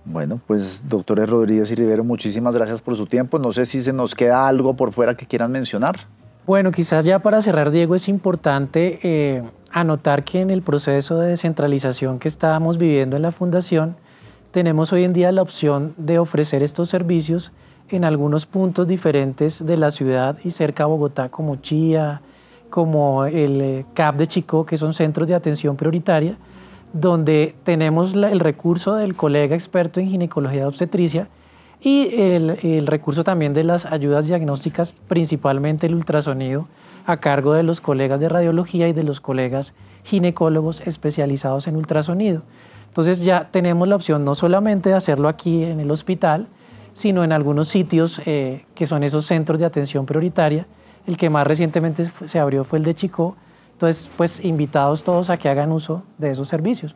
Bueno, 0.03 0.39
pues 0.47 0.89
doctores 0.89 1.29
Rodríguez 1.29 1.71
y 1.71 1.75
Rivero, 1.75 2.03
muchísimas 2.03 2.55
gracias 2.55 2.81
por 2.81 2.95
su 2.95 3.05
tiempo. 3.05 3.37
No 3.37 3.51
sé 3.51 3.65
si 3.65 3.81
se 3.81 3.93
nos 3.93 4.15
queda 4.15 4.47
algo 4.47 4.75
por 4.75 4.91
fuera 4.91 5.15
que 5.15 5.27
quieran 5.27 5.51
mencionar. 5.51 5.99
Bueno, 6.47 6.71
quizás 6.71 7.05
ya 7.05 7.19
para 7.19 7.41
cerrar, 7.41 7.69
Diego, 7.69 7.93
es 7.93 8.07
importante 8.07 8.99
eh, 9.03 9.43
anotar 9.71 10.23
que 10.23 10.41
en 10.41 10.49
el 10.49 10.63
proceso 10.63 11.19
de 11.19 11.27
descentralización 11.27 12.17
que 12.17 12.27
estábamos 12.27 12.79
viviendo 12.79 13.15
en 13.15 13.21
la 13.21 13.31
Fundación, 13.31 13.95
tenemos 14.49 14.91
hoy 14.91 15.03
en 15.03 15.13
día 15.13 15.31
la 15.31 15.43
opción 15.43 15.93
de 15.97 16.17
ofrecer 16.17 16.63
estos 16.63 16.89
servicios 16.89 17.51
en 17.89 18.03
algunos 18.03 18.47
puntos 18.47 18.87
diferentes 18.87 19.63
de 19.63 19.77
la 19.77 19.91
ciudad 19.91 20.37
y 20.43 20.51
cerca 20.51 20.83
a 20.83 20.87
Bogotá, 20.87 21.29
como 21.29 21.57
Chía, 21.57 22.21
como 22.71 23.25
el 23.25 23.61
eh, 23.61 23.85
CAP 23.93 24.15
de 24.15 24.27
Chico, 24.27 24.65
que 24.65 24.77
son 24.77 24.95
centros 24.95 25.27
de 25.27 25.35
atención 25.35 25.75
prioritaria, 25.75 26.37
donde 26.93 27.53
tenemos 27.63 28.15
el 28.15 28.39
recurso 28.39 28.95
del 28.95 29.15
colega 29.15 29.55
experto 29.55 29.99
en 29.99 30.09
ginecología 30.09 30.61
de 30.61 30.65
obstetricia 30.65 31.27
y 31.81 32.09
el, 32.15 32.87
recurso 32.87 33.23
también 33.23 33.53
de 33.53 33.63
las 33.63 33.85
ayudas 33.85 34.27
diagnósticas, 34.27 34.93
principalmente 35.07 35.87
el 35.87 35.95
ultrasonido, 35.95 36.67
a 37.05 37.17
cargo 37.17 37.53
de 37.53 37.63
los 37.63 37.81
colegas 37.81 38.19
de 38.19 38.29
radiología 38.29 38.87
y 38.87 38.93
de 38.93 39.03
los 39.03 39.19
colegas 39.19 39.73
ginecólogos 40.03 40.81
especializados 40.81 41.67
en 41.67 41.75
ultrasonido. 41.75 42.43
Entonces 42.87 43.21
ya 43.21 43.49
tenemos 43.51 43.87
la 43.87 43.95
opción 43.95 44.23
no 44.25 44.35
solamente 44.35 44.89
de 44.89 44.95
hacerlo 44.95 45.27
aquí 45.27 45.63
en 45.63 45.79
el 45.79 45.89
hospital, 45.89 46.47
sino 46.93 47.23
en 47.23 47.31
algunos 47.31 47.69
sitios 47.69 48.21
eh, 48.25 48.65
que 48.75 48.85
son 48.85 49.03
esos 49.03 49.25
centros 49.25 49.59
de 49.59 49.65
atención 49.65 50.05
prioritaria. 50.05 50.67
El 51.07 51.17
que 51.17 51.29
más 51.29 51.45
recientemente 51.47 52.11
se 52.25 52.39
abrió 52.39 52.63
fue 52.63 52.79
el 52.79 52.85
de 52.85 52.93
Chico. 52.93 53.35
Entonces, 53.73 54.09
pues 54.15 54.43
invitados 54.43 55.03
todos 55.03 55.29
a 55.29 55.37
que 55.37 55.49
hagan 55.49 55.71
uso 55.71 56.03
de 56.17 56.31
esos 56.31 56.47
servicios. 56.47 56.95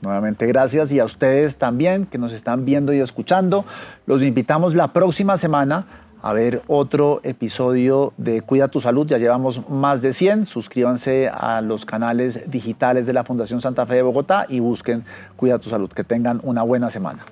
Nuevamente 0.00 0.46
gracias 0.46 0.92
y 0.92 1.00
a 1.00 1.04
ustedes 1.04 1.56
también 1.56 2.06
que 2.06 2.18
nos 2.18 2.32
están 2.32 2.64
viendo 2.64 2.92
y 2.92 3.00
escuchando. 3.00 3.64
Los 4.06 4.22
invitamos 4.22 4.74
la 4.74 4.92
próxima 4.92 5.36
semana 5.36 5.86
a 6.22 6.32
ver 6.32 6.62
otro 6.66 7.20
episodio 7.24 8.12
de 8.16 8.42
Cuida 8.42 8.68
tu 8.68 8.80
Salud. 8.80 9.06
Ya 9.06 9.18
llevamos 9.18 9.68
más 9.68 10.02
de 10.02 10.12
100. 10.12 10.44
Suscríbanse 10.44 11.28
a 11.28 11.60
los 11.60 11.84
canales 11.84 12.50
digitales 12.50 13.06
de 13.06 13.12
la 13.12 13.24
Fundación 13.24 13.60
Santa 13.60 13.86
Fe 13.86 13.94
de 13.94 14.02
Bogotá 14.02 14.46
y 14.48 14.60
busquen 14.60 15.04
Cuida 15.36 15.58
tu 15.58 15.68
Salud. 15.68 15.90
Que 15.90 16.04
tengan 16.04 16.40
una 16.42 16.62
buena 16.62 16.90
semana. 16.90 17.24